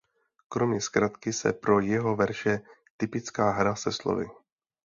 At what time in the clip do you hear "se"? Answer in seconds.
1.33-1.53, 3.75-3.91